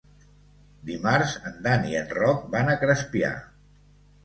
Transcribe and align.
Dimarts 0.89 1.35
en 1.51 1.59
Dan 1.67 1.85
i 1.91 1.95
en 2.01 2.11
Roc 2.21 2.49
van 2.57 2.73
a 2.77 2.81
Crespià. 2.87 3.33